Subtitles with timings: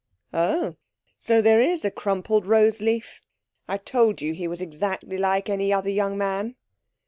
[0.33, 0.77] 'Oh,
[1.19, 3.21] so there is a crumpled rose leaf!
[3.67, 6.55] I told you he was exactly like any other young man.'